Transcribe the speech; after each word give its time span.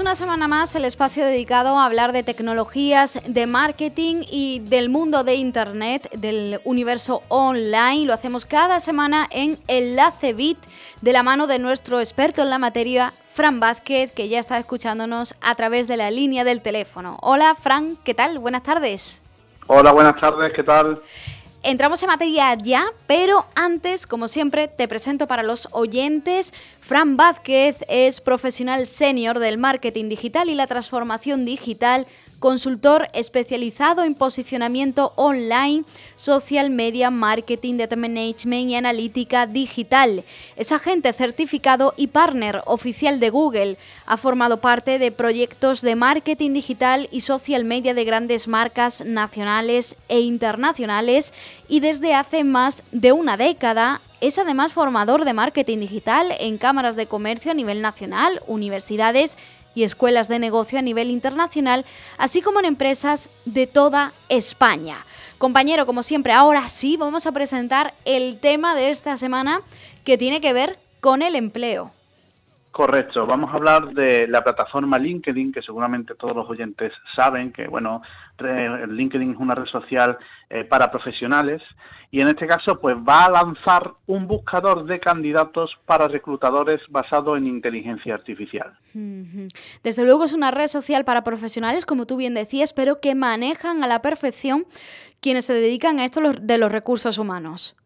Una 0.00 0.16
semana 0.16 0.48
más 0.48 0.74
el 0.74 0.84
espacio 0.84 1.24
dedicado 1.24 1.78
a 1.78 1.84
hablar 1.84 2.12
de 2.12 2.24
tecnologías, 2.24 3.20
de 3.26 3.46
marketing 3.46 4.24
y 4.28 4.58
del 4.60 4.88
mundo 4.88 5.22
de 5.22 5.34
Internet, 5.36 6.10
del 6.12 6.60
universo 6.64 7.22
online. 7.28 8.04
Lo 8.04 8.12
hacemos 8.12 8.44
cada 8.44 8.80
semana 8.80 9.28
en 9.30 9.58
Enlace 9.68 10.32
Bit 10.32 10.58
de 11.00 11.12
la 11.12 11.22
mano 11.22 11.46
de 11.46 11.60
nuestro 11.60 12.00
experto 12.00 12.42
en 12.42 12.50
la 12.50 12.58
materia, 12.58 13.12
Fran 13.30 13.60
Vázquez, 13.60 14.10
que 14.12 14.28
ya 14.28 14.40
está 14.40 14.58
escuchándonos 14.58 15.36
a 15.40 15.54
través 15.54 15.86
de 15.86 15.96
la 15.96 16.10
línea 16.10 16.42
del 16.42 16.60
teléfono. 16.60 17.18
Hola, 17.22 17.54
Fran, 17.54 17.96
¿qué 18.02 18.14
tal? 18.14 18.38
Buenas 18.40 18.64
tardes. 18.64 19.22
Hola, 19.66 19.92
buenas 19.92 20.20
tardes, 20.20 20.52
¿qué 20.54 20.62
tal? 20.62 21.00
Entramos 21.66 22.02
en 22.02 22.08
materia 22.08 22.54
ya, 22.56 22.84
pero 23.06 23.46
antes, 23.54 24.06
como 24.06 24.28
siempre, 24.28 24.68
te 24.68 24.86
presento 24.86 25.26
para 25.26 25.42
los 25.42 25.66
oyentes. 25.70 26.52
Fran 26.78 27.16
Vázquez 27.16 27.78
es 27.88 28.20
profesional 28.20 28.86
senior 28.86 29.38
del 29.38 29.56
marketing 29.56 30.10
digital 30.10 30.50
y 30.50 30.54
la 30.56 30.66
transformación 30.66 31.46
digital 31.46 32.06
consultor 32.38 33.08
especializado 33.12 34.04
en 34.04 34.14
posicionamiento 34.14 35.12
online, 35.16 35.84
social 36.16 36.70
media, 36.70 37.10
marketing, 37.10 37.78
data 37.78 37.96
management 37.96 38.70
y 38.70 38.74
analítica 38.74 39.46
digital. 39.46 40.24
Es 40.56 40.72
agente 40.72 41.12
certificado 41.12 41.94
y 41.96 42.08
partner 42.08 42.62
oficial 42.66 43.20
de 43.20 43.30
Google. 43.30 43.78
Ha 44.06 44.16
formado 44.16 44.60
parte 44.60 44.98
de 44.98 45.12
proyectos 45.12 45.80
de 45.80 45.96
marketing 45.96 46.52
digital 46.52 47.08
y 47.10 47.20
social 47.20 47.64
media 47.64 47.94
de 47.94 48.04
grandes 48.04 48.48
marcas 48.48 49.04
nacionales 49.04 49.96
e 50.08 50.20
internacionales 50.20 51.32
y 51.68 51.80
desde 51.80 52.14
hace 52.14 52.44
más 52.44 52.82
de 52.92 53.12
una 53.12 53.36
década 53.36 54.00
es 54.20 54.38
además 54.38 54.72
formador 54.72 55.26
de 55.26 55.34
marketing 55.34 55.80
digital 55.80 56.32
en 56.40 56.56
cámaras 56.56 56.96
de 56.96 57.06
comercio 57.06 57.50
a 57.50 57.54
nivel 57.54 57.82
nacional, 57.82 58.40
universidades 58.46 59.36
y 59.74 59.84
escuelas 59.84 60.28
de 60.28 60.38
negocio 60.38 60.78
a 60.78 60.82
nivel 60.82 61.10
internacional, 61.10 61.84
así 62.18 62.42
como 62.42 62.60
en 62.60 62.66
empresas 62.66 63.28
de 63.44 63.66
toda 63.66 64.12
España. 64.28 65.04
Compañero, 65.38 65.86
como 65.86 66.02
siempre, 66.02 66.32
ahora 66.32 66.68
sí 66.68 66.96
vamos 66.96 67.26
a 67.26 67.32
presentar 67.32 67.94
el 68.04 68.38
tema 68.38 68.74
de 68.74 68.90
esta 68.90 69.16
semana 69.16 69.62
que 70.04 70.16
tiene 70.16 70.40
que 70.40 70.52
ver 70.52 70.78
con 71.00 71.22
el 71.22 71.34
empleo. 71.34 71.92
Correcto, 72.74 73.24
vamos 73.24 73.52
a 73.52 73.56
hablar 73.56 73.94
de 73.94 74.26
la 74.26 74.42
plataforma 74.42 74.98
LinkedIn, 74.98 75.52
que 75.52 75.62
seguramente 75.62 76.16
todos 76.16 76.34
los 76.34 76.50
oyentes 76.50 76.92
saben 77.14 77.52
que, 77.52 77.68
bueno, 77.68 78.02
LinkedIn 78.36 79.30
es 79.30 79.36
una 79.38 79.54
red 79.54 79.66
social 79.66 80.18
eh, 80.50 80.64
para 80.64 80.90
profesionales 80.90 81.62
y 82.10 82.20
en 82.20 82.26
este 82.26 82.48
caso, 82.48 82.80
pues 82.80 82.96
va 82.96 83.26
a 83.26 83.30
lanzar 83.30 83.92
un 84.08 84.26
buscador 84.26 84.86
de 84.86 84.98
candidatos 84.98 85.70
para 85.86 86.08
reclutadores 86.08 86.80
basado 86.88 87.36
en 87.36 87.46
inteligencia 87.46 88.14
artificial. 88.14 88.76
Desde 89.84 90.04
luego 90.04 90.24
es 90.24 90.32
una 90.32 90.50
red 90.50 90.66
social 90.66 91.04
para 91.04 91.22
profesionales, 91.22 91.86
como 91.86 92.06
tú 92.06 92.16
bien 92.16 92.34
decías, 92.34 92.72
pero 92.72 93.00
que 93.00 93.14
manejan 93.14 93.84
a 93.84 93.86
la 93.86 94.02
perfección 94.02 94.64
quienes 95.20 95.44
se 95.46 95.54
dedican 95.54 96.00
a 96.00 96.04
esto 96.04 96.20
de 96.42 96.58
los 96.58 96.72
recursos 96.72 97.18
humanos. 97.18 97.76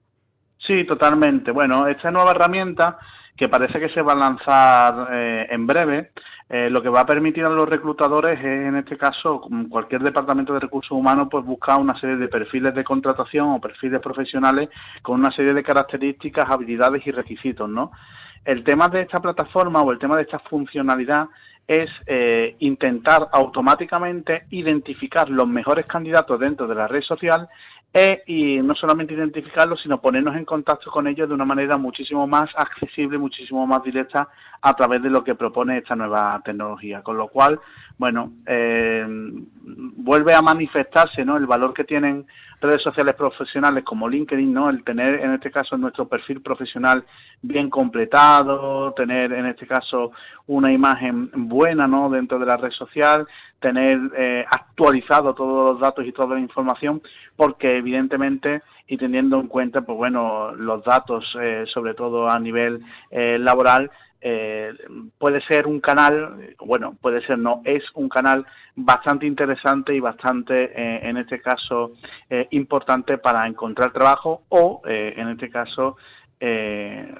Sí, 0.66 0.86
totalmente. 0.86 1.50
Bueno, 1.50 1.86
esta 1.86 2.11
nueva 2.11 2.31
herramienta 2.31 2.98
que 3.39 3.48
parece 3.48 3.78
que 3.78 3.89
se 3.91 4.03
va 4.03 4.12
a 4.12 4.17
lanzar 4.17 5.08
eh, 5.12 5.47
en 5.50 5.67
breve. 5.67 6.11
Eh, 6.50 6.69
lo 6.70 6.82
que 6.82 6.88
va 6.88 7.00
a 7.00 7.06
permitir 7.06 7.44
a 7.44 7.50
los 7.50 7.69
reclutadores 7.69 8.38
es, 8.41 8.44
en 8.44 8.76
este 8.76 8.97
caso, 8.97 9.41
cualquier 9.69 10.03
departamento 10.03 10.54
de 10.54 10.60
recursos 10.60 10.93
humanos, 10.93 11.28
pues 11.31 11.44
buscar 11.44 11.78
una 11.78 11.98
serie 12.00 12.16
de 12.16 12.28
perfiles 12.28 12.75
de 12.75 12.84
contratación 12.84 13.50
o 13.50 13.60
perfiles 13.60 14.00
profesionales 14.00 14.71
con 15.03 15.21
una 15.21 15.31
serie 15.31 15.53
de 15.53 15.62
características, 15.62 16.50
habilidades 16.50 17.06
y 17.06 17.12
requisitos, 17.12 17.69
¿no? 17.69 17.93
El 18.44 18.65
tema 18.65 18.88
de 18.88 19.03
esta 19.03 19.21
plataforma 19.21 19.82
o 19.82 19.93
el 19.93 19.98
tema 19.98 20.16
de 20.16 20.22
esta 20.22 20.38
funcionalidad 20.38 21.28
es 21.69 21.91
eh, 22.06 22.56
intentar 22.60 23.28
automáticamente 23.31 24.47
identificar 24.50 25.28
los 25.28 25.47
mejores 25.47 25.84
candidatos 25.84 26.41
dentro 26.41 26.66
de 26.66 26.75
la 26.75 26.88
red 26.88 27.03
social 27.03 27.47
e, 27.93 28.22
y 28.26 28.59
no 28.59 28.75
solamente 28.75 29.15
identificarlos, 29.15 29.81
sino 29.81 30.00
ponernos 30.00 30.37
en 30.37 30.44
contacto 30.44 30.91
con 30.91 31.06
ellos 31.06 31.28
de 31.28 31.34
una 31.34 31.44
manera 31.44 31.78
muchísimo 31.78 32.26
más 32.26 32.50
accesible, 32.54 33.16
muchísimo 33.16 33.66
más 33.66 33.82
directa 33.82 34.28
a 34.60 34.75
través 34.75 35.03
de 35.03 35.10
lo 35.10 35.25
que 35.25 35.34
propone 35.34 35.78
esta 35.78 35.97
nueva 35.97 36.41
tecnología. 36.44 37.03
Con 37.03 37.16
lo 37.16 37.28
cual, 37.28 37.59
bueno, 37.98 38.32
eh, 38.47 39.04
vuelve 39.09 40.32
a 40.32 40.41
manifestarse 40.41 41.25
¿no? 41.25 41.36
el 41.36 41.47
valor 41.47 41.75
que 41.75 41.84
tienen 41.84 42.26
redes 42.60 42.82
sociales 42.82 43.14
profesionales 43.14 43.84
como 43.84 44.09
LinkedIn, 44.09 44.53
¿no? 44.53 44.70
El 44.70 44.82
tener 44.82 45.20
en 45.20 45.34
este 45.34 45.50
caso 45.50 45.76
nuestro 45.76 46.09
perfil 46.09 46.41
profesional 46.41 47.04
bien 47.42 47.70
completado, 47.70 48.92
tener 48.94 49.32
en 49.32 49.47
este 49.47 49.66
caso 49.66 50.12
una 50.47 50.72
imagen 50.72 51.31
buena, 51.48 51.86
¿no? 51.86 52.10
Dentro 52.10 52.38
de 52.38 52.47
la 52.47 52.56
red 52.56 52.70
social, 52.70 53.26
tener 53.60 53.98
eh, 54.16 54.44
actualizado 54.50 55.34
todos 55.34 55.72
los 55.72 55.80
datos 55.80 56.04
y 56.06 56.12
toda 56.12 56.34
la 56.34 56.41
información, 56.41 57.00
porque 57.36 57.76
evidentemente 57.76 58.62
y 58.88 58.97
teniendo 58.97 59.38
en 59.38 59.47
cuenta, 59.47 59.82
pues 59.82 59.97
bueno, 59.97 60.53
los 60.54 60.82
datos, 60.82 61.25
eh, 61.41 61.65
sobre 61.72 61.94
todo 61.94 62.28
a 62.28 62.41
nivel 62.41 62.81
eh, 63.10 63.38
laboral, 63.38 63.91
eh, 64.21 64.72
puede 65.16 65.41
ser 65.43 65.66
un 65.66 65.81
canal, 65.81 66.54
bueno, 66.59 66.97
puede 67.00 67.25
ser 67.25 67.38
no, 67.38 67.62
es 67.65 67.84
un 67.94 68.09
canal 68.09 68.44
bastante 68.75 69.27
interesante 69.27 69.94
y 69.94 70.00
bastante, 70.00 70.72
eh, 70.75 71.09
en 71.09 71.19
este 71.19 71.41
caso, 71.41 71.93
eh, 72.28 72.48
importante 72.50 73.19
para 73.19 73.47
encontrar 73.47 73.93
trabajo 73.93 74.43
o, 74.48 74.82
en 74.84 75.28
este 75.28 75.50
caso, 75.50 75.97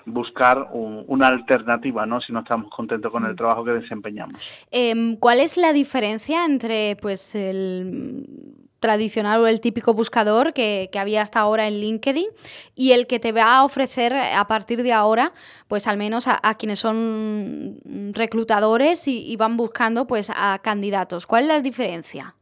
buscar 0.07 0.69
una 0.73 1.27
alternativa, 1.27 2.07
¿no? 2.07 2.21
Si 2.21 2.33
no 2.33 2.41
estamos 2.41 2.71
contentos 2.71 3.11
con 3.11 3.25
el 3.27 3.35
trabajo 3.35 3.65
que 3.65 3.73
desempeñamos. 3.73 4.41
Em, 4.71 5.17
¿Cuál 5.17 5.41
es 5.41 5.57
la 5.57 5.73
diferencia 5.73 6.45
entre, 6.45 6.97
pues, 7.03 7.35
el 7.35 8.55
tradicional 8.81 9.41
o 9.41 9.47
el 9.47 9.61
típico 9.61 9.95
buscador 9.95 10.53
que, 10.53 10.91
había 10.99 11.23
hasta 11.23 11.41
ahora 11.41 11.69
en 11.69 11.81
LinkedIn 11.81 12.29
y 12.75 12.93
el 12.93 13.07
que 13.07 13.21
te 13.21 13.33
va 13.33 13.57
a 13.57 13.65
ofrecer 13.65 14.15
a 14.15 14.47
partir 14.49 14.83
de 14.83 14.93
ahora, 14.93 15.33
pues 15.69 15.87
al 15.87 15.97
menos 15.97 16.27
a, 16.27 16.55
quienes 16.55 16.81
son 16.81 17.79
reclutadores 18.13 19.07
y, 19.07 19.37
van 19.37 19.57
buscando 19.57 20.07
pues 20.07 20.31
a 20.35 20.59
candidatos. 20.63 21.27
¿Cuál 21.27 21.45
es 21.45 21.49
la 21.49 21.61
diferencia? 21.61 22.35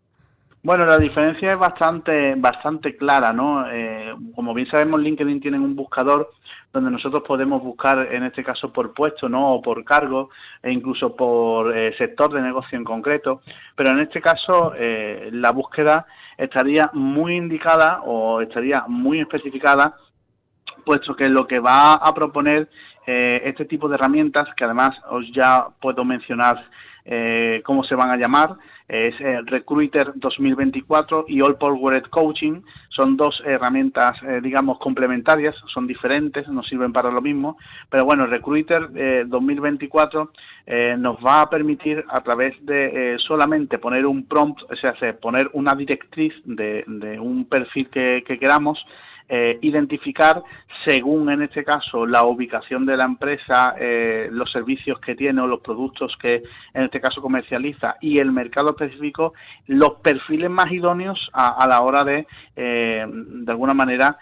Bueno, 0.67 0.85
la 0.85 0.99
diferencia 0.99 1.53
es 1.53 1.59
bastante, 1.61 2.35
bastante 2.35 2.97
clara, 2.97 3.33
¿no? 3.33 3.71
Eh, 3.71 4.13
como 4.35 4.53
bien 4.53 4.69
sabemos, 4.69 5.01
LinkedIn 5.01 5.41
tiene 5.41 5.61
un 5.61 5.77
buscador 5.77 6.33
donde 6.73 6.91
nosotros 6.91 7.23
podemos 7.25 7.63
buscar, 7.63 8.09
en 8.11 8.25
este 8.25 8.43
caso, 8.43 8.73
por 8.73 8.93
puesto, 8.93 9.29
¿no? 9.29 9.55
O 9.55 9.63
por 9.63 9.85
cargo, 9.85 10.31
e 10.61 10.73
incluso 10.73 11.15
por 11.15 11.73
eh, 11.73 11.97
sector 11.97 12.33
de 12.33 12.43
negocio 12.43 12.77
en 12.77 12.83
concreto. 12.83 13.43
Pero 13.77 13.91
en 13.91 14.01
este 14.01 14.21
caso, 14.21 14.73
eh, 14.77 15.31
la 15.31 15.53
búsqueda 15.53 16.05
estaría 16.37 16.91
muy 16.95 17.37
indicada 17.37 18.01
o 18.05 18.41
estaría 18.41 18.87
muy 18.89 19.21
especificada, 19.21 19.95
puesto 20.85 21.15
que 21.15 21.29
lo 21.29 21.47
que 21.47 21.61
va 21.61 21.93
a 21.93 22.13
proponer 22.13 22.69
este 23.07 23.67
tipo 23.67 23.89
de 23.89 23.95
herramientas, 23.95 24.49
que 24.57 24.65
además 24.65 24.99
os 25.11 25.31
ya 25.31 25.69
puedo 25.81 26.05
mencionar 26.05 26.65
cómo 27.65 27.85
se 27.85 27.95
van 27.95 28.11
a 28.11 28.17
llamar, 28.17 28.57
es 28.89 29.21
el 29.21 29.27
eh, 29.27 29.43
Recruiter 29.47 30.13
2024 30.15 31.25
y 31.29 31.41
All 31.41 31.57
Powered 31.57 32.05
Coaching. 32.05 32.63
Son 32.89 33.17
dos 33.17 33.43
herramientas, 33.45 34.17
eh, 34.23 34.41
digamos, 34.43 34.79
complementarias, 34.79 35.57
son 35.73 35.87
diferentes, 35.87 36.47
no 36.49 36.63
sirven 36.63 36.93
para 36.93 37.11
lo 37.11 37.21
mismo, 37.21 37.59
pero 37.91 38.05
bueno, 38.05 38.27
Recruiter 38.27 39.27
2024 39.27 40.33
eh, 40.67 40.97
nos 40.99 41.17
va 41.17 41.43
a 41.43 41.51
permitir 41.51 42.05
a 42.09 42.21
través 42.21 42.55
de 42.65 43.17
solamente 43.19 43.79
poner 43.79 44.07
un 44.07 44.27
prompt, 44.27 44.63
o 44.71 44.77
sea, 44.77 44.95
poner 45.21 45.51
una 45.53 45.75
directriz 45.75 46.33
de, 46.45 46.85
un 47.21 47.47
perfil 47.47 47.89
que 47.89 48.39
queramos, 48.41 48.85
eh, 49.29 49.59
identificar 49.63 50.41
según 50.85 51.29
en 51.31 51.43
este 51.43 51.65
caso 51.65 52.07
la 52.07 52.25
ubicación 52.25 52.87
de 52.87 52.97
la 52.97 53.07
empresa, 53.07 53.75
eh, 53.77 54.29
los 54.31 54.53
servicios 54.53 55.01
que 55.01 55.17
tiene 55.17 55.41
o 55.41 55.49
los 55.49 55.59
productos 55.63 56.17
que 56.23 56.45
en 56.73 56.85
este 56.85 57.01
caso 57.01 57.21
comercializa 57.21 57.97
y 58.01 58.19
el 58.19 58.31
mercado 58.31 58.71
específico, 58.71 59.35
los 59.67 59.95
perfiles 59.95 60.49
más 60.49 60.71
idóneos 60.71 61.29
a, 61.33 61.67
la 61.67 61.81
hora 61.81 62.05
de, 62.05 62.29
eh, 62.55 63.05
de 63.09 63.51
alguna 63.51 63.75
manera, 63.75 64.17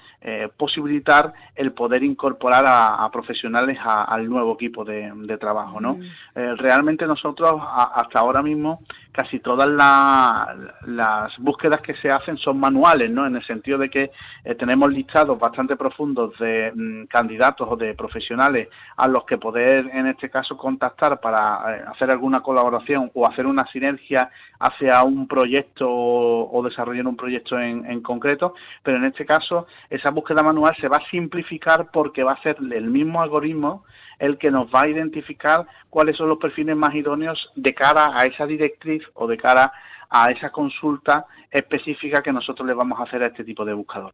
posibilitar 0.57 1.35
el 1.55 1.73
poder 1.73 2.03
incorporar 2.03 2.65
a, 2.67 3.07
profesionales 3.13 3.77
al 3.85 4.27
nuevo 4.27 4.55
equipo 4.55 4.83
de, 4.83 5.37
trabajo. 5.39 5.83
¿no? 5.83 5.97
Mm. 5.97 6.57
realmente 6.57 7.07
nosotros 7.07 7.61
hasta 7.61 8.21
ahora 8.21 8.41
mismo 8.41 8.81
casi 9.13 9.39
todas 9.41 9.69
las 9.69 11.39
búsquedas 11.39 11.83
que 11.83 11.95
se 11.97 12.09
hacen 12.09 12.39
son 12.39 12.59
manuales, 12.59 13.11
¿no? 13.11 13.27
En 13.27 13.37
el 13.37 13.45
sentido 13.45 13.77
de 13.77 13.91
que 13.91 14.11
tenemos 14.59 14.94
listados 14.95 15.39
bastante 15.39 15.77
profundos 15.77 16.39
de 16.39 16.73
mm, 16.75 17.05
candidatos 17.07 17.69
o 17.71 17.77
de 17.77 17.95
profesionales 17.95 18.69
a 18.97 19.09
los 19.09 19.25
que 19.25 19.39
poder, 19.39 19.91
en 19.93 20.07
este 20.07 20.31
caso, 20.31 20.57
contactar 20.57 21.21
para 21.21 21.77
eh, 21.77 21.85
hacer 21.87 22.11
alguna 22.11 22.41
colaboración 22.41 23.11
o 23.15 23.27
hacer 23.27 23.47
una 23.47 23.67
sinergia 23.67 24.31
hacia 24.59 25.03
un 25.03 25.27
proyecto 25.29 25.87
o, 25.91 26.63
desarrollar 26.63 27.07
un 27.07 27.17
proyecto 27.17 27.59
en, 27.59 27.85
en, 27.85 28.01
concreto, 28.01 28.55
pero 28.83 28.97
en 28.97 29.05
este 29.05 29.27
caso 29.27 29.67
esa 29.91 30.11
búsqueda 30.11 30.43
manual 30.43 30.75
se 30.81 30.89
va 30.89 30.97
a 30.97 31.11
simplificar 31.11 31.91
porque 31.93 32.23
va 32.23 32.33
a 32.33 32.43
ser 32.43 32.57
el 32.59 32.89
mismo 32.89 33.21
algoritmo 33.21 33.85
el 34.19 34.39
que 34.39 34.51
nos 34.51 34.67
va 34.69 34.83
a 34.83 34.89
identificar 34.89 35.67
cuáles 35.91 36.17
son 36.17 36.29
los 36.29 36.39
perfiles 36.39 36.77
más 36.77 36.95
idóneos 36.95 37.51
de 37.57 37.75
cara 37.75 38.13
a 38.15 38.25
esa 38.25 38.47
directriz 38.47 39.03
o 39.15 39.27
de 39.27 39.37
cara 39.37 39.73
a 40.17 40.31
esa 40.31 40.51
consulta 40.51 41.27
específica 41.51 42.23
que 42.23 42.33
nosotros 42.33 42.69
le 42.69 42.73
vamos 42.73 43.01
a 43.01 43.03
hacer 43.03 43.21
a 43.25 43.27
este 43.27 43.43
tipo 43.43 43.65
de 43.65 43.75
buscador. 43.75 44.13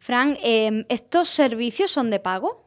Fran, 0.00 0.36
em, 0.42 0.84
¿estos 0.88 1.28
servicios 1.28 1.92
son 1.92 2.10
de 2.10 2.18
pago? 2.18 2.64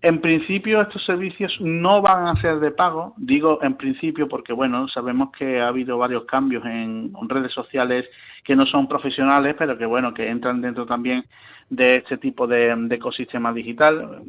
En 0.00 0.22
principio 0.22 0.80
estos 0.80 1.04
servicios 1.04 1.54
no 1.60 2.00
van 2.00 2.28
a 2.28 2.40
ser 2.40 2.60
de 2.60 2.70
pago, 2.70 3.12
digo 3.18 3.58
en 3.62 3.74
principio 3.74 4.26
porque 4.26 4.54
bueno, 4.54 4.88
sabemos 4.88 5.32
que 5.32 5.60
ha 5.60 5.68
habido 5.68 5.98
varios 5.98 6.24
cambios 6.24 6.64
en, 6.64 7.12
redes 7.28 7.52
sociales 7.52 8.06
que 8.42 8.56
no 8.56 8.64
son 8.64 8.88
profesionales, 8.88 9.54
pero 9.58 9.76
que 9.76 9.86
bueno, 9.86 10.14
que 10.14 10.28
entran 10.28 10.62
dentro 10.62 10.86
también 10.86 11.24
de 11.68 11.96
este 11.96 12.16
tipo 12.16 12.46
de, 12.46 12.72
ecosistema 12.90 13.52
digital. 13.52 14.22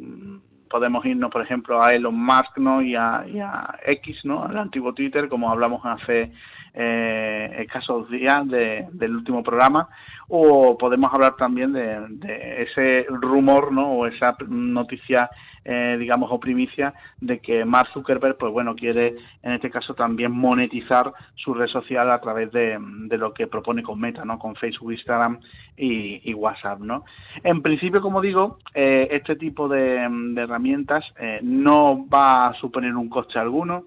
Podemos 0.68 1.04
irnos, 1.06 1.30
por 1.30 1.42
ejemplo, 1.42 1.82
a 1.82 1.94
Elon 1.94 2.18
Musk 2.18 2.58
¿no? 2.58 2.82
y, 2.82 2.94
a, 2.94 3.24
y 3.26 3.38
a 3.38 3.78
X, 3.86 4.24
¿no? 4.24 4.44
al 4.44 4.58
antiguo 4.58 4.92
Twitter, 4.92 5.28
como 5.28 5.50
hablamos 5.50 5.84
hace 5.84 6.32
eh, 6.76 7.56
escasos 7.58 8.08
días 8.10 8.46
del 8.46 9.16
último 9.16 9.42
programa, 9.42 9.88
o 10.28 10.76
podemos 10.76 11.12
hablar 11.12 11.36
también 11.36 11.72
de, 11.72 12.62
ese 12.62 13.06
rumor 13.08 13.72
¿no? 13.72 13.92
o 13.92 14.06
esa 14.06 14.36
noticia, 14.46 15.30
eh, 15.64 15.96
digamos, 15.98 16.30
o 16.30 16.38
primicia 16.38 16.92
de 17.20 17.38
que 17.38 17.64
Mark 17.64 17.88
Zuckerberg, 17.94 18.36
pues 18.36 18.52
bueno, 18.52 18.74
quiere 18.74 19.16
en 19.42 19.52
este 19.52 19.70
caso 19.70 19.94
también 19.94 20.32
monetizar 20.32 21.12
su 21.34 21.54
red 21.54 21.68
social 21.68 22.10
a 22.10 22.20
través 22.20 22.52
de, 22.52 22.78
lo 23.16 23.32
que 23.32 23.46
propone 23.46 23.82
con 23.82 23.98
Meta, 23.98 24.24
¿no? 24.24 24.38
con 24.38 24.54
Facebook, 24.56 24.92
Instagram 24.92 25.40
y, 25.76 26.34
WhatsApp. 26.34 26.80
¿no? 26.80 27.04
En 27.42 27.62
principio, 27.62 28.02
como 28.02 28.20
digo, 28.20 28.58
eh, 28.74 29.08
este 29.10 29.36
tipo 29.36 29.68
de, 29.68 30.06
de 30.10 30.42
herramientas 30.42 31.04
eh, 31.18 31.40
no 31.42 32.06
va 32.06 32.48
a 32.48 32.54
suponer 32.54 32.94
un 32.94 33.08
coste 33.08 33.38
alguno, 33.38 33.84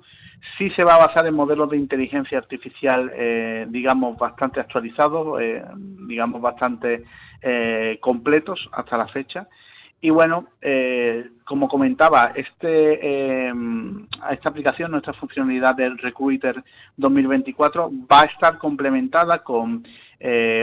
Sí 0.58 0.70
se 0.72 0.84
va 0.84 0.96
a 0.96 1.08
basar 1.08 1.26
en 1.28 1.34
modelos 1.34 1.70
de 1.70 1.78
inteligencia 1.78 2.38
artificial, 2.38 3.12
eh, 3.14 3.66
digamos, 3.70 4.18
bastante 4.18 4.60
actualizados, 4.60 5.42
eh, 5.42 5.64
digamos, 5.76 6.42
bastante 6.42 7.04
eh, 7.42 7.98
completos 8.02 8.70
hasta 8.72 8.98
la 8.98 9.08
fecha. 9.08 9.48
Y 10.02 10.12
bueno, 10.12 10.48
como 11.44 11.68
comentaba, 11.68 12.32
este, 12.34 13.50
esta 14.32 14.48
aplicación, 14.48 14.92
nuestra 14.92 15.12
funcionalidad 15.12 15.76
del 15.76 15.98
Recruiter 15.98 16.64
2024, 16.96 17.92
va 18.10 18.22
a 18.22 18.26
estar 18.26 18.58
complementada 18.60 19.40
con 19.40 19.84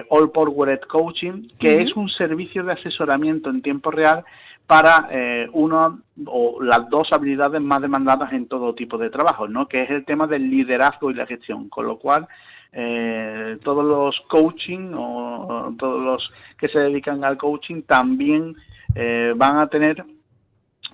All 0.08 0.30
Powered 0.30 0.80
Coaching, 0.88 1.48
que 1.58 1.82
es 1.82 1.94
un 1.96 2.08
servicio 2.08 2.64
de 2.64 2.72
asesoramiento 2.72 3.50
en 3.50 3.60
tiempo 3.60 3.90
real 3.90 4.24
para 4.66 5.08
eh, 5.10 5.48
una 5.52 5.96
o 6.26 6.62
las 6.62 6.88
dos 6.90 7.12
habilidades 7.12 7.60
más 7.60 7.80
demandadas 7.80 8.32
en 8.32 8.48
todo 8.48 8.74
tipo 8.74 8.98
de 8.98 9.10
trabajo, 9.10 9.46
¿no? 9.46 9.68
que 9.68 9.82
es 9.82 9.90
el 9.90 10.04
tema 10.04 10.26
del 10.26 10.50
liderazgo 10.50 11.10
y 11.10 11.14
la 11.14 11.26
gestión, 11.26 11.68
con 11.68 11.86
lo 11.86 11.98
cual 11.98 12.26
eh, 12.72 13.58
todos 13.62 13.84
los 13.84 14.20
coaching 14.28 14.92
o 14.94 15.74
todos 15.78 16.02
los 16.02 16.32
que 16.58 16.68
se 16.68 16.80
dedican 16.80 17.24
al 17.24 17.38
coaching 17.38 17.82
también 17.82 18.56
eh, 18.94 19.32
van 19.36 19.58
a 19.58 19.68
tener 19.68 20.04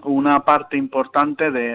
una 0.05 0.41
parte 0.45 0.77
importante 0.77 1.51
de, 1.51 1.73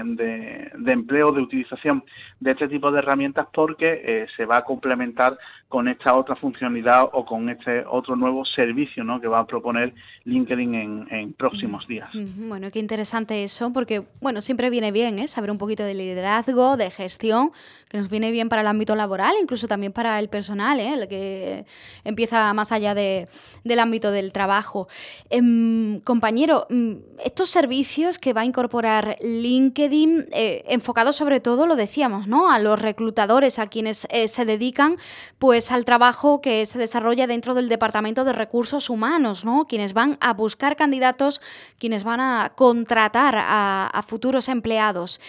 empleo, 0.86 1.32
de 1.32 1.42
utilización 1.42 2.04
de 2.40 2.52
este 2.52 2.68
tipo 2.68 2.92
de 2.92 3.00
herramientas 3.00 3.48
porque 3.54 4.02
eh, 4.04 4.28
se 4.36 4.46
va 4.46 4.58
a 4.58 4.64
complementar 4.64 5.38
con 5.68 5.88
esta 5.90 6.16
otra 6.16 6.36
funcionalidad 6.36 7.10
o 7.12 7.26
con 7.26 7.50
este 7.50 7.84
otro 7.86 8.16
nuevo 8.16 8.46
servicio 8.46 9.04
¿no? 9.04 9.20
que 9.20 9.28
va 9.28 9.40
a 9.40 9.46
proponer 9.46 9.94
LinkedIn 10.24 11.08
en, 11.10 11.34
próximos 11.34 11.84
mm, 11.86 11.88
días. 11.88 12.10
Bueno, 12.14 12.72
qué 12.72 12.80
interesante 12.80 13.44
eso, 13.44 13.74
porque 13.74 14.04
bueno, 14.22 14.40
siempre 14.40 14.70
viene 14.70 14.92
bien 14.92 15.20
¿eh? 15.20 15.28
saber 15.28 15.52
un 15.52 15.58
poquito 15.58 15.84
de 15.84 15.94
liderazgo, 15.94 16.78
de 16.78 16.90
gestión, 16.90 17.52
que 17.90 17.98
nos 17.98 18.10
viene 18.10 18.32
bien 18.32 18.48
para 18.48 18.62
el 18.62 18.68
ámbito 18.68 18.96
laboral, 18.96 19.36
incluso 19.42 19.68
también 19.68 19.92
para 19.92 20.20
el 20.20 20.30
personal, 20.30 20.80
¿eh? 20.80 20.94
el 20.94 21.08
que 21.08 21.66
empieza 22.06 22.54
más 22.54 22.72
allá 22.72 22.94
de, 22.94 23.28
del 23.64 23.80
ámbito 23.80 24.12
del 24.12 24.32
trabajo. 24.32 24.88
Em, 25.30 26.00
compañero, 26.02 26.68
mm, 26.70 26.94
estos 27.26 27.50
servicios 27.50 28.17
que 28.20 28.34
va 28.34 28.42
a 28.42 28.46
incorporar 28.46 29.18
LinkedIn, 29.22 30.28
eh, 30.32 30.64
enfocados 30.68 31.16
sobre 31.16 31.40
todo, 31.40 31.68
lo 31.68 31.76
decíamos, 31.76 32.28
¿no? 32.28 32.52
A 32.52 32.60
los 32.60 32.82
reclutadores, 32.82 33.60
a 33.60 33.68
quienes 33.68 34.08
eh, 34.10 34.28
se 34.28 34.46
dedican 34.46 34.98
pues 35.40 35.72
al 35.72 35.86
trabajo 35.86 36.42
que 36.42 36.66
se 36.66 36.80
desarrolla 36.80 37.28
dentro 37.28 37.54
del 37.54 37.70
Departamento 37.70 38.24
de 38.24 38.34
Recursos 38.34 38.90
Humanos, 38.90 39.46
¿no? 39.46 39.66
Quienes 39.68 39.94
van 39.94 40.18
a 40.22 40.34
buscar 40.34 40.76
candidatos, 40.76 41.42
quienes 41.78 42.04
van 42.04 42.20
a 42.20 42.54
contratar 42.56 43.36
a 43.38 44.04
futuros 44.08 44.50
empleados. 44.50 45.22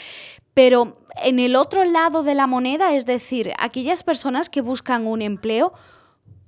Pero 0.55 0.99
en 1.23 1.39
el 1.39 1.57
otro 1.57 1.85
lado 1.85 2.23
de 2.23 2.35
la 2.35 2.47
moneda, 2.47 2.93
es 2.95 3.07
decir, 3.07 3.53
aquellas 3.59 4.03
personas 4.03 4.51
que 4.51 4.61
buscan 4.61 5.07
un 5.07 5.23
empleo, 5.23 5.73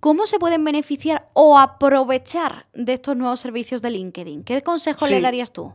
¿Cómo 0.00 0.24
se 0.24 0.38
pueden 0.38 0.64
beneficiar 0.64 1.28
o 1.34 1.58
aprovechar 1.58 2.66
de 2.72 2.94
estos 2.94 3.18
nuevos 3.18 3.38
servicios 3.38 3.82
de 3.82 3.90
LinkedIn? 3.90 4.44
¿Qué 4.44 4.62
consejo 4.62 5.06
le 5.06 5.20
darías 5.20 5.52
tú? 5.52 5.74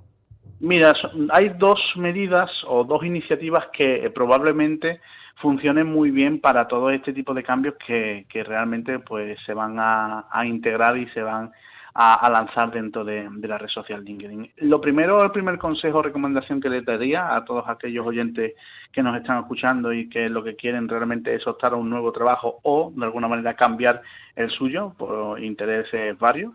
Mira, 0.60 0.94
hay 1.32 1.50
dos 1.50 1.80
medidas 1.98 2.50
o 2.68 2.84
dos 2.84 3.04
iniciativas 3.04 3.68
que 3.74 4.06
eh, 4.06 4.10
probablemente 4.10 5.02
funcionen 5.36 5.88
muy 5.88 6.12
bien 6.12 6.40
para 6.40 6.68
todo 6.68 6.90
este 6.90 7.12
tipo 7.12 7.34
de 7.34 7.44
cambios 7.44 7.76
que, 7.86 8.26
realmente 8.46 9.00
pues 9.00 9.38
se 9.46 9.54
van 9.54 9.76
a, 9.78 10.26
integrar 10.46 10.98
y 10.98 11.08
se 11.10 11.22
van 11.22 11.52
a, 11.94 12.30
lanzar 12.30 12.72
dentro 12.72 13.04
de, 13.04 13.30
la 13.42 13.58
red 13.58 13.68
social 13.68 14.04
LinkedIn. 14.04 14.52
Lo 14.58 14.80
primero, 14.80 15.22
el 15.22 15.32
primer 15.32 15.58
consejo 15.58 16.00
o 16.00 16.04
recomendación 16.04 16.62
que 16.62 16.70
les 16.70 16.86
daría 16.86 17.36
a 17.36 17.44
todos 17.44 17.66
aquellos 17.68 18.06
oyentes 18.06 18.54
que 18.94 19.04
nos 19.04 19.18
están 19.18 19.40
escuchando 19.40 19.92
y 19.92 20.10
que 20.10 20.30
lo 20.30 20.42
que 20.42 20.56
quieren 20.56 20.88
realmente 20.88 21.36
es 21.36 21.46
optar 21.46 21.74
a 21.74 21.78
un 21.78 21.90
nuevo 21.90 22.14
trabajo 22.14 22.60
o 22.64 22.94
de 22.96 23.06
alguna 23.06 23.28
manera 23.28 23.56
cambiar 23.56 24.02
el 24.38 24.50
suyo 24.50 24.94
por 24.98 25.44
intereses 25.44 26.18
varios, 26.18 26.54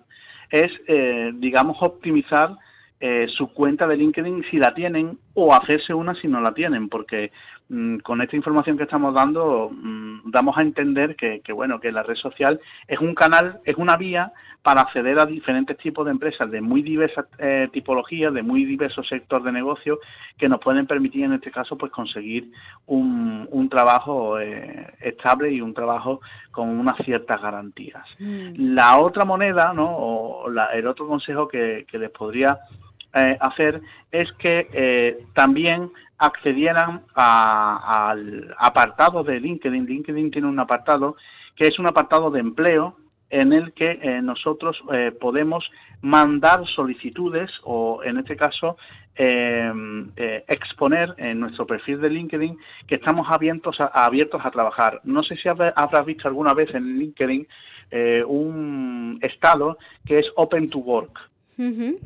es, 0.51 0.73
eh, 0.89 1.33
digamos, 1.35 1.77
optimizar 1.81 2.57
eh, 3.03 3.29
su 3.29 3.49
cuenta 3.49 3.87
de 3.87 3.97
LinkedIn 3.97 4.45
si 4.51 4.59
la 4.59 4.75
tienen 4.75 5.19
o 5.33 5.55
hacerse 5.55 5.95
una 5.95 6.15
si 6.15 6.29
no 6.29 6.39
la 6.43 6.53
tienen, 6.53 6.91
porque 6.91 7.33
mm, 7.71 8.01
con 8.01 8.21
esta 8.21 8.37
información 8.37 8.77
que 8.77 8.83
estamos 8.83 9.15
dando 9.15 9.71
mm, 9.73 10.31
damos 10.31 10.59
a 10.59 10.61
entender 10.61 11.17
que, 11.17 11.41
bueno 11.55 11.81
que 11.81 11.93
la 11.93 12.03
red 12.03 12.17
social 12.17 12.61
es 12.87 12.99
un 12.99 13.15
canal, 13.15 13.61
es 13.65 13.77
una 13.77 13.97
vía 13.97 14.33
para 14.63 14.83
acceder 14.83 15.19
a 15.19 15.25
diferentes 15.25 15.79
tipos 15.79 16.05
de 16.05 16.11
empresas 16.11 16.51
de 16.51 16.61
muy 16.61 16.83
diversas 16.83 17.25
eh, 17.39 17.71
tipologías, 17.73 18.35
de 18.35 18.43
muy 18.43 18.67
diversos 18.67 19.09
sectores 19.09 19.47
de 19.47 19.53
negocio 19.53 19.99
que 20.37 20.51
nos 20.51 20.61
pueden 20.61 20.87
permitir 20.87 21.25
en 21.25 21.33
este 21.33 21.51
caso 21.51 21.79
pues 21.79 21.91
conseguir 21.91 22.51
un, 22.85 23.49
un 23.51 23.69
trabajo 23.71 24.39
eh, 24.39 24.93
estable 25.01 25.51
y 25.51 25.63
un 25.63 25.73
trabajo 25.73 26.21
con 26.51 26.69
unas 26.69 26.99
ciertas 26.99 27.41
garantías. 27.41 28.05
Mm. 28.19 28.75
La 28.75 28.99
otra 28.99 29.25
moneda, 29.25 29.73
¿no? 29.73 29.89
o 29.89 30.51
el 30.75 30.87
otro 30.87 31.07
consejo 31.07 31.49
que, 31.49 31.87
que 31.91 31.99
les 31.99 32.11
podría 32.11 32.59
eh, 33.13 33.37
hacer 33.41 33.81
es 34.13 34.33
que 34.35 34.69
eh, 34.73 35.25
también 35.35 35.91
accedieran 36.19 37.03
al 37.15 38.55
apartado 38.59 39.25
de 39.25 39.41
LinkedIn. 39.41 39.87
LinkedIn 39.87 40.31
tiene 40.31 40.47
un 40.47 40.61
apartado 40.61 41.17
que 41.57 41.67
es 41.67 41.79
un 41.79 41.89
apartado 41.89 42.31
de 42.31 42.41
empleo 42.41 42.97
en 43.31 43.53
el 43.53 43.73
que 43.73 43.99
eh, 44.03 44.23
nosotros 44.23 44.81
podemos 45.21 45.69
mandar 46.03 46.67
solicitudes 46.67 47.51
o 47.65 48.03
en 48.05 48.19
este 48.19 48.37
caso 48.37 48.77
exponer 50.49 51.15
en 51.19 51.41
nuestro 51.41 51.67
perfil 51.67 52.01
de 52.01 52.11
LinkedIn 52.11 52.59
que 52.87 52.95
estamos 52.97 53.27
abiertos 53.31 53.81
a, 53.81 53.87
abiertos 53.87 54.41
a 54.45 54.51
trabajar. 54.51 55.01
No 55.05 55.23
sé 55.23 55.37
si 55.37 55.49
habrás 55.49 56.07
visto 56.07 56.29
alguna 56.29 56.55
vez 56.55 56.75
en 56.75 56.99
LinkedIn 56.99 57.47
un 58.27 59.19
estado 59.23 59.79
que 60.07 60.19
es 60.19 60.31
Open 60.37 60.71
to 60.71 60.79
Work. 60.79 61.31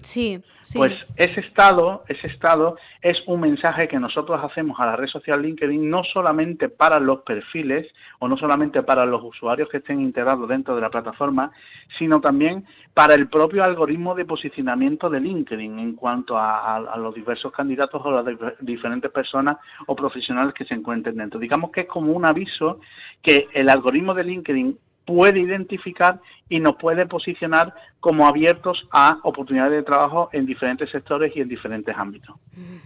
Sí, 0.00 0.42
Pues 0.74 0.92
ese 1.16 1.40
estado, 1.40 2.04
ese 2.08 2.26
estado 2.26 2.76
es 3.00 3.22
un 3.26 3.40
mensaje 3.40 3.86
que 3.86 4.00
nosotros 4.00 4.40
hacemos 4.42 4.80
a 4.80 4.86
la 4.86 4.96
red 4.96 5.06
social 5.06 5.42
LinkedIn 5.42 5.88
no 5.88 6.02
solamente 6.02 6.68
para 6.68 6.98
los 6.98 7.20
perfiles 7.20 7.86
o 8.18 8.26
no 8.26 8.36
solamente 8.36 8.82
para 8.82 9.06
los 9.06 9.22
usuarios 9.22 9.68
que 9.68 9.76
estén 9.76 10.00
integrados 10.00 10.48
dentro 10.48 10.74
de 10.74 10.80
la 10.80 10.90
plataforma, 10.90 11.52
sino 11.98 12.20
también 12.20 12.64
para 12.94 13.14
el 13.14 13.28
propio 13.28 13.62
algoritmo 13.62 14.16
de 14.16 14.24
posicionamiento 14.24 15.08
de 15.08 15.20
LinkedIn 15.20 15.78
en 15.78 15.94
cuanto 15.94 16.36
a, 16.36 16.76
a 16.76 16.96
los 16.96 17.14
diversos 17.14 17.52
candidatos 17.52 18.02
o 18.04 18.10
las 18.10 18.24
diferentes 18.60 19.10
personas 19.12 19.58
o 19.86 19.94
profesionales 19.94 20.52
que 20.54 20.64
se 20.64 20.74
encuentren 20.74 21.16
dentro. 21.16 21.38
Digamos 21.38 21.70
que 21.70 21.82
es 21.82 21.86
como 21.86 22.12
un 22.12 22.26
aviso 22.26 22.80
que 23.22 23.46
el 23.52 23.68
algoritmo 23.68 24.14
de 24.14 24.24
LinkedIn 24.24 24.78
puede 25.04 25.40
identificar 25.40 26.20
y 26.48 26.60
nos 26.60 26.76
puede 26.76 27.06
posicionar 27.06 27.74
como 28.00 28.26
abiertos 28.26 28.86
a 28.90 29.18
oportunidades 29.22 29.72
de 29.72 29.82
trabajo 29.82 30.28
en 30.32 30.46
diferentes 30.46 30.90
sectores 30.90 31.32
y 31.34 31.40
en 31.40 31.48
diferentes 31.48 31.94
ámbitos. 31.96 32.36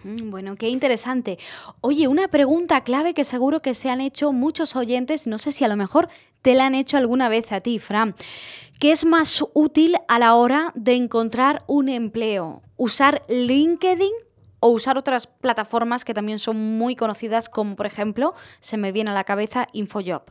Bueno, 0.05 0.57
qué 0.57 0.69
interesante. 0.69 1.39
Oye, 1.81 2.09
una 2.09 2.29
pregunta 2.29 2.83
clave 2.83 3.15
que 3.15 3.25
seguro 3.25 3.61
que 3.61 3.75
se 3.75 3.91
han 3.91 4.01
hecho 4.01 4.33
muchos 4.33 4.77
oyentes, 4.77 5.27
no 5.27 5.39
sé 5.39 5.53
si 5.53 5.65
a 5.65 5.69
lo 5.69 5.77
mejor 5.77 6.09
te 6.43 6.55
la 6.55 6.67
han 6.67 6.75
hecho 6.75 6.97
alguna 6.97 7.29
vez 7.29 7.53
a 7.53 7.61
ti, 7.61 7.79
Fran. 7.79 8.15
¿Qué 8.79 8.93
es 8.93 9.05
más 9.05 9.45
útil 9.55 9.97
a 10.07 10.19
la 10.21 10.35
hora 10.37 10.73
de 10.77 10.95
encontrar 10.95 11.65
un 11.67 11.89
empleo? 11.89 12.63
¿Usar 12.77 13.23
LinkedIn 13.29 14.13
o 14.61 14.69
usar 14.69 14.99
otras 14.99 15.27
plataformas 15.27 16.05
que 16.05 16.15
también 16.15 16.39
son 16.39 16.79
muy 16.79 16.95
conocidas 16.95 17.49
como 17.49 17.77
por 17.77 17.87
ejemplo, 17.87 18.35
se 18.61 18.77
me 18.77 18.93
viene 18.93 19.11
a 19.11 19.15
la 19.15 19.25
cabeza 19.25 19.67
InfoJob? 19.73 20.23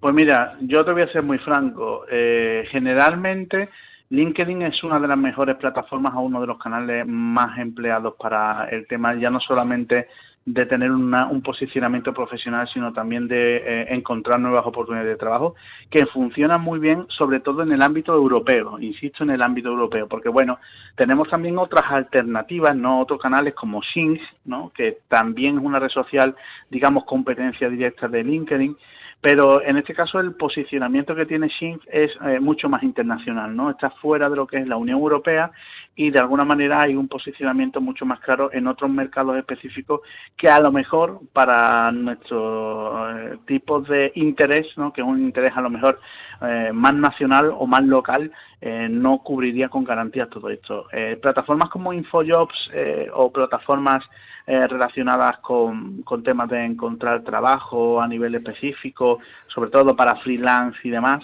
Pues 0.00 0.14
mira, 0.14 0.56
yo 0.60 0.82
te 0.82 0.92
voy 0.92 1.02
a 1.02 1.12
ser 1.12 1.22
muy 1.22 1.36
franco. 1.38 2.06
Eh, 2.10 2.66
generalmente 2.70 3.68
LinkedIn 4.08 4.62
es 4.62 4.82
una 4.82 4.98
de 4.98 5.06
las 5.06 5.18
mejores 5.18 5.56
plataformas 5.56 6.14
a 6.14 6.20
uno 6.20 6.40
de 6.40 6.46
los 6.46 6.58
canales 6.58 7.06
más 7.06 7.58
empleados 7.58 8.14
para 8.18 8.66
el 8.70 8.86
tema, 8.86 9.14
ya 9.14 9.28
no 9.30 9.40
solamente 9.40 10.08
de 10.46 10.64
tener 10.66 10.90
un 10.90 11.42
posicionamiento 11.42 12.14
profesional, 12.14 12.66
sino 12.72 12.92
también 12.94 13.28
de 13.28 13.56
eh, 13.58 13.86
encontrar 13.90 14.40
nuevas 14.40 14.66
oportunidades 14.66 15.12
de 15.12 15.18
trabajo, 15.18 15.54
que 15.90 16.06
funcionan 16.06 16.62
muy 16.62 16.78
bien, 16.78 17.04
sobre 17.08 17.40
todo 17.40 17.62
en 17.62 17.70
el 17.72 17.82
ámbito 17.82 18.14
europeo, 18.14 18.80
insisto 18.80 19.22
en 19.22 19.30
el 19.30 19.42
ámbito 19.42 19.68
europeo, 19.68 20.08
porque 20.08 20.30
bueno, 20.30 20.58
tenemos 20.96 21.28
también 21.28 21.58
otras 21.58 21.84
alternativas, 21.90 22.74
no 22.74 23.00
otros 23.00 23.20
canales 23.20 23.54
como 23.54 23.82
Xing, 23.82 24.18
¿no? 24.46 24.72
que 24.74 24.98
también 25.08 25.58
es 25.58 25.62
una 25.62 25.78
red 25.78 25.90
social, 25.90 26.34
digamos, 26.70 27.04
competencia 27.04 27.68
directa 27.68 28.08
de 28.08 28.24
LinkedIn, 28.24 28.76
pero 29.20 29.62
en 29.62 29.76
este 29.76 29.94
caso 29.94 30.18
el 30.18 30.34
posicionamiento 30.34 31.14
que 31.14 31.26
tiene 31.26 31.48
Shinf 31.48 31.82
es 31.92 32.10
eh, 32.24 32.40
mucho 32.40 32.68
más 32.70 32.82
internacional, 32.82 33.54
¿no? 33.54 33.70
Está 33.70 33.90
fuera 33.90 34.30
de 34.30 34.36
lo 34.36 34.46
que 34.46 34.58
es 34.58 34.66
la 34.66 34.78
Unión 34.78 34.98
Europea 34.98 35.50
y 35.94 36.10
de 36.10 36.18
alguna 36.18 36.44
manera 36.44 36.80
hay 36.82 36.96
un 36.96 37.08
posicionamiento 37.08 37.82
mucho 37.82 38.06
más 38.06 38.20
claro 38.20 38.50
en 38.52 38.66
otros 38.66 38.90
mercados 38.90 39.36
específicos 39.36 40.00
que 40.36 40.48
a 40.48 40.60
lo 40.60 40.72
mejor 40.72 41.20
para 41.34 41.92
nuestro 41.92 43.10
eh, 43.18 43.38
tipo 43.46 43.80
de 43.82 44.10
interés, 44.14 44.66
¿no? 44.76 44.92
que 44.92 45.02
es 45.02 45.06
un 45.06 45.20
interés 45.20 45.52
a 45.54 45.60
lo 45.60 45.68
mejor 45.68 46.00
eh, 46.40 46.70
más 46.72 46.94
nacional 46.94 47.52
o 47.54 47.66
más 47.66 47.82
local, 47.82 48.32
eh, 48.60 48.88
no 48.90 49.18
cubriría 49.18 49.68
con 49.68 49.84
garantías 49.84 50.28
todo 50.28 50.48
esto. 50.50 50.86
plataformas 51.20 51.70
como 51.70 51.92
InfoJobs 51.92 52.70
o 53.14 53.32
plataformas 53.32 54.04
relacionadas 54.46 55.38
con, 55.38 56.02
con 56.02 56.22
temas 56.22 56.48
de 56.48 56.64
encontrar 56.64 57.22
trabajo 57.22 58.00
a 58.00 58.08
nivel 58.08 58.34
específico, 58.34 59.20
sobre 59.46 59.70
todo 59.70 59.94
para 59.94 60.16
freelance 60.16 60.78
y 60.82 60.90
demás, 60.90 61.22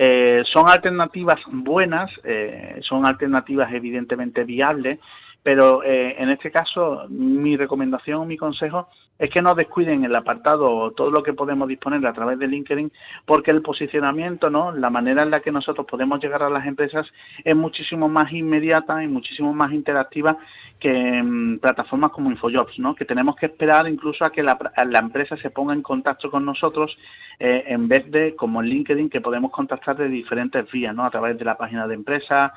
eh, 0.00 0.44
son 0.52 0.68
alternativas 0.68 1.40
buenas, 1.50 2.08
eh, 2.22 2.78
son 2.82 3.04
alternativas 3.04 3.72
evidentemente 3.72 4.44
viables, 4.44 5.00
pero 5.42 5.82
eh, 5.82 6.14
en 6.16 6.30
este 6.30 6.52
caso 6.52 7.06
mi 7.08 7.56
recomendación, 7.56 8.28
mi 8.28 8.36
consejo 8.36 8.88
es 9.18 9.30
que 9.30 9.42
no 9.42 9.54
descuiden 9.54 10.04
el 10.04 10.14
apartado 10.14 10.92
todo 10.92 11.10
lo 11.10 11.22
que 11.22 11.32
podemos 11.32 11.68
disponer 11.68 12.06
a 12.06 12.12
través 12.12 12.38
de 12.38 12.46
LinkedIn, 12.46 12.92
porque 13.24 13.50
el 13.50 13.62
posicionamiento, 13.62 14.48
¿no? 14.48 14.72
la 14.72 14.90
manera 14.90 15.22
en 15.22 15.30
la 15.30 15.40
que 15.40 15.50
nosotros 15.50 15.86
podemos 15.86 16.20
llegar 16.20 16.42
a 16.42 16.50
las 16.50 16.66
empresas 16.66 17.06
es 17.44 17.56
muchísimo 17.56 18.08
más 18.08 18.32
inmediata 18.32 19.02
y 19.02 19.08
muchísimo 19.08 19.52
más 19.52 19.72
interactiva 19.72 20.38
que 20.78 20.90
en 20.90 21.58
plataformas 21.58 22.12
como 22.12 22.30
InfoJobs, 22.30 22.78
¿no? 22.78 22.94
que 22.94 23.04
tenemos 23.04 23.34
que 23.34 23.46
esperar 23.46 23.88
incluso 23.88 24.24
a 24.24 24.30
que 24.30 24.42
la, 24.42 24.56
empresa 24.98 25.36
se 25.36 25.50
ponga 25.50 25.74
en 25.74 25.82
contacto 25.82 26.30
con 26.30 26.44
nosotros 26.44 26.96
eh, 27.40 27.64
en 27.66 27.88
vez 27.88 28.08
de 28.10 28.36
como 28.36 28.62
en 28.62 28.68
LinkedIn 28.68 29.10
que 29.10 29.20
podemos 29.20 29.50
contactar 29.50 29.96
de 29.96 30.08
diferentes 30.08 30.70
vías, 30.70 30.94
¿no? 30.94 31.04
a 31.04 31.10
través 31.10 31.36
de 31.36 31.44
la 31.44 31.56
página 31.56 31.88
de 31.88 31.94
empresa, 31.94 32.52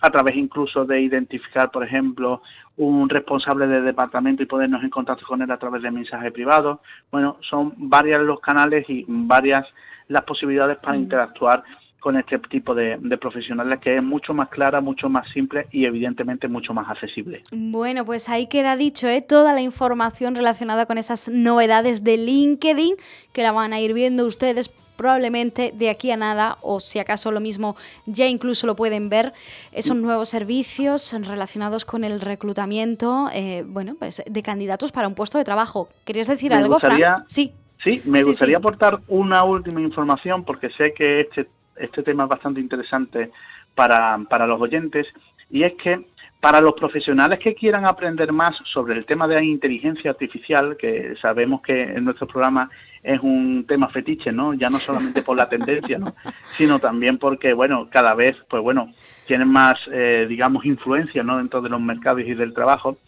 a 0.00 0.10
través 0.10 0.36
incluso 0.36 0.84
de 0.84 1.00
identificar, 1.00 1.70
por 1.70 1.84
ejemplo, 1.84 2.42
un 2.78 3.08
responsable 3.08 3.66
de 3.66 3.80
departamento 3.80 4.42
y 4.42 4.46
podernos 4.46 4.82
en 4.82 4.90
contacto 4.90 5.24
con 5.26 5.40
él 5.42 5.50
a 5.50 5.58
través 5.58 5.82
de 5.82 5.90
mensajes 5.90 6.32
privados. 6.32 6.80
Bueno, 7.10 7.38
son 7.40 7.74
varias 7.76 8.20
los 8.20 8.40
canales 8.40 8.84
y 8.88 9.04
varias 9.08 9.66
las 10.08 10.22
posibilidades 10.24 10.78
para 10.78 10.96
mm. 10.96 11.02
interactuar 11.02 11.64
con 12.06 12.16
este 12.16 12.38
tipo 12.38 12.72
de, 12.72 12.98
profesionales 13.20 13.80
que 13.80 13.96
es 13.96 14.00
mucho 14.00 14.32
más 14.32 14.48
clara, 14.48 14.80
mucho 14.80 15.08
más 15.08 15.28
simple 15.30 15.66
y 15.72 15.86
evidentemente 15.86 16.46
mucho 16.46 16.72
más 16.72 16.88
accesible. 16.88 17.42
Bueno, 17.50 18.04
pues 18.04 18.28
ahí 18.28 18.46
queda 18.46 18.76
dicho 18.76 19.08
¿eh? 19.08 19.22
toda 19.22 19.52
la 19.52 19.60
información 19.60 20.36
relacionada 20.36 20.86
con 20.86 20.98
esas 20.98 21.28
novedades 21.28 22.04
de 22.04 22.16
LinkedIn 22.16 22.94
que 23.32 23.42
la 23.42 23.50
van 23.50 23.72
a 23.72 23.80
ir 23.80 23.92
viendo 23.92 24.24
ustedes 24.24 24.70
probablemente 24.96 25.72
de 25.74 25.90
aquí 25.90 26.12
a 26.12 26.16
nada, 26.16 26.58
o 26.62 26.78
si 26.78 27.00
acaso 27.00 27.32
lo 27.32 27.40
mismo, 27.40 27.74
ya 28.06 28.28
incluso 28.28 28.68
lo 28.68 28.76
pueden 28.76 29.08
ver, 29.08 29.32
esos 29.72 29.96
nuevos 29.96 30.28
servicios 30.28 31.12
relacionados 31.26 31.84
con 31.84 32.04
el 32.04 32.20
reclutamiento 32.20 33.28
eh, 33.34 33.64
bueno, 33.66 33.96
pues 33.98 34.22
de 34.24 34.42
candidatos 34.44 34.92
para 34.92 35.08
un 35.08 35.16
puesto 35.16 35.38
de 35.38 35.44
trabajo. 35.44 35.88
¿Querías 36.04 36.28
decir 36.28 36.54
algo, 36.54 36.78
Sí. 37.26 37.52
Sí, 37.84 38.00
me 38.06 38.22
gustaría 38.22 38.56
aportar 38.56 39.00
una 39.06 39.44
última 39.44 39.80
información 39.82 40.44
porque 40.44 40.70
sé 40.70 40.94
que 40.96 41.20
este, 41.20 41.46
este 41.78 42.02
tema 42.02 42.24
es 42.24 42.28
bastante 42.28 42.60
interesante 42.60 43.30
para, 43.74 44.18
para 44.28 44.46
los 44.46 44.60
oyentes 44.60 45.06
y 45.50 45.62
es 45.62 45.74
que 45.74 46.04
para 46.40 46.60
los 46.60 46.74
profesionales 46.74 47.38
que 47.38 47.54
quieran 47.54 47.86
aprender 47.86 48.30
más 48.32 48.56
sobre 48.72 48.94
el 48.94 49.06
tema 49.06 49.26
de 49.26 49.36
la 49.36 49.42
inteligencia 49.42 50.10
artificial, 50.10 50.76
que 50.76 51.14
sabemos 51.20 51.62
que 51.62 51.82
en 51.82 52.04
nuestro 52.04 52.26
programa 52.26 52.70
es 53.02 53.20
un 53.20 53.64
tema 53.66 53.88
fetiche, 53.88 54.32
¿no? 54.32 54.52
Ya 54.54 54.68
no 54.68 54.78
solamente 54.78 55.22
por 55.22 55.36
la 55.36 55.48
tendencia, 55.48 55.98
¿no? 55.98 56.14
Sino 56.56 56.78
también 56.78 57.18
porque, 57.18 57.52
bueno, 57.52 57.88
cada 57.90 58.14
vez, 58.14 58.36
pues 58.48 58.62
bueno, 58.62 58.92
tienen 59.26 59.48
más, 59.48 59.78
eh, 59.90 60.26
digamos, 60.28 60.64
influencia, 60.66 61.22
¿no? 61.22 61.38
Dentro 61.38 61.62
de 61.62 61.68
los 61.68 61.80
mercados 61.80 62.20
y 62.20 62.34
del 62.34 62.52
trabajo. 62.52 62.98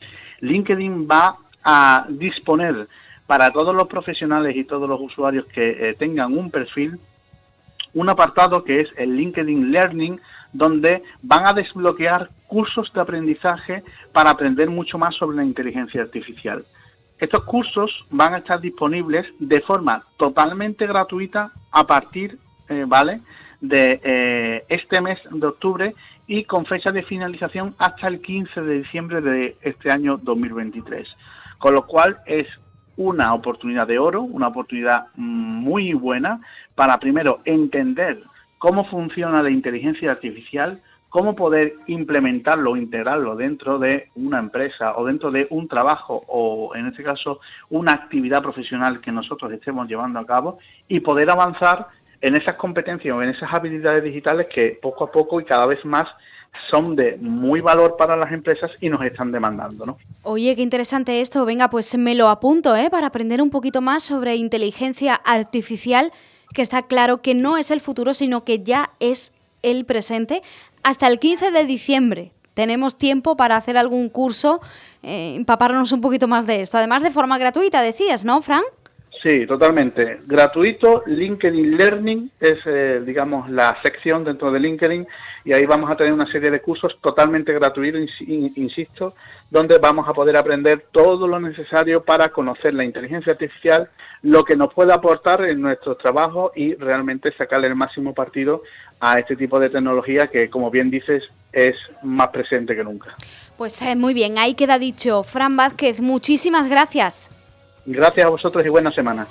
LinkedIn 0.40 1.06
va 1.08 1.37
a 1.62 2.06
disponer 2.08 2.88
para 3.26 3.50
todos 3.50 3.75
los 3.75 3.88
profesionales 3.88 4.56
y 4.56 4.64
todos 4.64 4.88
los 4.88 5.00
usuarios 5.00 5.44
que 5.46 5.90
eh, 5.90 5.94
tengan 5.98 6.37
un 6.37 6.50
perfil, 6.50 6.98
un 7.95 8.09
apartado 8.09 8.64
que 8.64 8.80
es 8.80 8.88
el 8.97 9.16
LinkedIn 9.16 9.71
Learning, 9.73 10.21
donde 10.52 11.02
van 11.23 11.47
a 11.47 11.52
desbloquear 11.52 12.30
cursos 12.47 12.92
de 12.92 13.00
aprendizaje 13.00 13.83
para 14.12 14.30
aprender 14.30 14.71
mucho 14.71 14.99
más 14.99 15.14
sobre 15.14 15.37
la 15.37 15.45
inteligencia 15.45 16.02
artificial. 16.02 16.64
Estos 17.18 17.45
cursos 17.45 17.90
van 18.11 18.35
a 18.35 18.38
estar 18.38 18.61
disponibles 18.61 19.26
de 19.38 19.61
forma 19.61 20.04
totalmente 20.16 20.87
gratuita 20.87 21.50
a 21.73 21.85
partir, 21.87 22.38
eh, 22.68 22.85
¿vale? 22.87 23.21
de 23.61 24.00
eh, 24.04 24.64
este 24.68 25.00
mes 25.00 25.18
de 25.30 25.47
octubre 25.47 25.95
y 26.26 26.45
con 26.45 26.66
fecha 26.66 26.92
de 26.92 27.02
finalización 27.02 27.75
hasta 27.78 28.07
el 28.07 28.21
15 28.21 28.61
de 28.61 28.75
diciembre 28.78 29.21
de 29.21 29.57
este 29.62 29.90
año 29.90 30.18
2023. 30.18 31.09
Con 31.59 31.75
lo 31.75 31.87
cual 31.87 32.18
es 32.26 32.47
una 32.97 33.35
oportunidad 33.35 33.87
de 33.87 33.99
oro, 33.99 34.23
una 34.23 34.49
oportunidad 34.49 35.07
muy 35.16 35.92
buena 35.92 36.40
para 36.78 36.97
primero 37.00 37.40
entender 37.44 38.23
cómo 38.58 38.85
funciona 38.85 39.42
la 39.42 39.50
inteligencia 39.50 40.12
artificial, 40.12 40.80
cómo 41.08 41.35
poder 41.35 41.75
implementarlo 41.88 42.76
integrarlo 42.76 43.35
dentro 43.35 43.80
de 43.80 44.11
una 44.14 44.38
empresa 44.38 44.97
o 44.97 45.04
dentro 45.04 45.32
de 45.32 45.49
un 45.50 45.66
trabajo 45.66 46.23
o 46.28 46.76
en 46.76 46.87
este 46.87 47.02
caso 47.02 47.40
una 47.70 47.94
actividad 47.94 48.42
profesional 48.42 49.00
que 49.00 49.11
nosotros 49.11 49.50
estemos 49.50 49.88
llevando 49.88 50.20
a 50.20 50.25
cabo 50.25 50.61
y 50.87 51.00
poder 51.00 51.28
avanzar 51.30 51.88
en 52.20 52.37
esas 52.37 52.54
competencias 52.54 53.12
o 53.12 53.20
en 53.25 53.30
esas 53.30 53.52
habilidades 53.52 54.04
digitales 54.04 54.47
que 54.47 54.78
poco 54.80 55.02
a 55.02 55.11
poco 55.11 55.40
y 55.40 55.44
cada 55.44 55.66
vez 55.66 55.85
más 55.85 56.06
son 56.70 56.94
de 56.94 57.16
muy 57.20 57.61
valor 57.61 57.97
para 57.97 58.16
las 58.16 58.30
empresas 58.30 58.70
y 58.80 58.88
nos 58.88 59.02
están 59.02 59.32
demandando, 59.32 59.85
¿no? 59.85 59.99
Oye, 60.23 60.54
qué 60.54 60.62
interesante 60.62 61.20
esto. 61.20 61.44
Venga, 61.44 61.70
pues 61.70 61.99
me 61.99 62.14
lo 62.14 62.28
apunto, 62.28 62.76
¿eh? 62.76 62.88
Para 62.88 63.08
aprender 63.08 63.42
un 63.42 63.50
poquito 63.50 63.80
más 63.80 64.04
sobre 64.04 64.37
inteligencia 64.37 65.14
artificial, 65.14 66.12
que 66.54 66.62
está 66.62 66.82
claro 66.82 67.22
que 67.22 67.34
no 67.34 67.56
es 67.56 67.70
el 67.70 67.80
futuro, 67.80 68.14
sino 68.14 68.44
que 68.44 68.62
ya 68.62 68.90
es 69.00 69.32
el 69.62 69.84
presente 69.84 70.42
hasta 70.82 71.06
el 71.06 71.18
15 71.18 71.50
de 71.50 71.64
diciembre. 71.64 72.32
Tenemos 72.54 72.98
tiempo 72.98 73.36
para 73.36 73.56
hacer 73.56 73.76
algún 73.76 74.08
curso, 74.08 74.60
eh, 75.02 75.34
empaparnos 75.36 75.92
un 75.92 76.00
poquito 76.00 76.26
más 76.26 76.44
de 76.44 76.60
esto. 76.60 76.76
Además 76.76 77.02
de 77.02 77.12
forma 77.12 77.38
gratuita, 77.38 77.82
decías, 77.82 78.24
¿no, 78.24 78.42
Fran? 78.42 78.64
Sí, 79.22 79.46
totalmente. 79.46 80.20
Gratuito, 80.26 81.02
LinkedIn 81.06 81.76
Learning 81.76 82.30
es, 82.38 82.58
eh, 82.66 83.02
digamos, 83.04 83.50
la 83.50 83.76
sección 83.82 84.22
dentro 84.22 84.52
de 84.52 84.60
LinkedIn 84.60 85.06
y 85.44 85.52
ahí 85.52 85.64
vamos 85.64 85.90
a 85.90 85.96
tener 85.96 86.12
una 86.12 86.30
serie 86.30 86.50
de 86.50 86.60
cursos 86.60 86.98
totalmente 87.00 87.52
gratuitos, 87.52 88.08
insisto, 88.20 89.14
donde 89.50 89.78
vamos 89.78 90.08
a 90.08 90.12
poder 90.12 90.37
aprender 90.37 90.87
todo 90.92 91.26
lo 91.26 91.40
necesario 91.40 92.04
para 92.04 92.28
conocer 92.28 92.75
la 92.75 92.84
inteligencia 92.84 93.32
artificial, 93.32 93.88
lo 94.22 94.44
que 94.44 94.56
nos 94.56 94.72
puede 94.72 94.92
aportar 94.92 95.42
en 95.44 95.60
nuestro 95.60 95.96
trabajo 95.96 96.52
y 96.54 96.75
realmente 96.75 97.32
sacarle 97.37 97.66
el 97.66 97.75
máximo 97.75 98.14
partido 98.14 98.62
a 99.00 99.14
este 99.14 99.37
tipo 99.37 99.58
de 99.58 99.70
tecnología 99.70 100.28
que, 100.28 100.48
como 100.48 100.70
bien 100.70 100.90
dices, 100.90 101.25
es 101.52 101.75
más 102.02 102.28
presente 102.28 102.76
que 102.76 102.84
nunca. 102.84 103.16
Pues 103.56 103.80
eh, 103.82 103.96
muy 103.96 104.14
bien, 104.14 104.38
ahí 104.38 104.54
queda 104.54 104.78
dicho. 104.78 105.25
Fran 105.25 105.56
Vázquez, 105.56 106.00
muchísimas 106.00 106.68
gracias. 106.68 107.32
Gracias 107.87 108.26
a 108.26 108.30
vosotros 108.30 108.64
y 108.66 108.68
buena 108.68 108.90
semana. 108.90 109.26